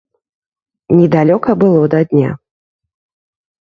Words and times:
Недалёка 0.97 1.51
было 1.67 1.83
да 1.95 2.03
дня. 2.09 2.31